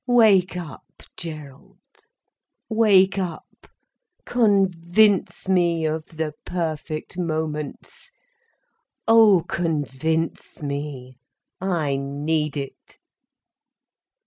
Wake 0.07 0.57
up, 0.57 1.03
Gerald, 1.15 1.77
wake 2.69 3.19
up, 3.19 3.67
convince 4.25 5.47
me 5.47 5.85
of 5.85 6.17
the 6.17 6.33
perfect 6.43 7.19
moments. 7.19 8.11
Oh, 9.07 9.43
convince 9.47 10.59
me, 10.63 11.19
I 11.61 11.97
need 11.97 12.57
it. 12.57 12.97